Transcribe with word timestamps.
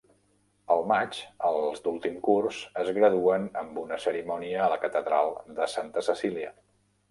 Al 0.75 0.79
maig, 0.91 1.19
els 1.49 1.83
d'últim 1.87 2.15
curs 2.29 2.63
es 2.85 2.89
graduen 2.99 3.47
amb 3.63 3.79
una 3.83 4.01
cerimònia 4.09 4.65
a 4.67 4.73
la 4.75 4.81
catedral 4.89 5.33
de 5.61 5.71
Santa 5.77 6.07
Cecilia. 6.11 6.55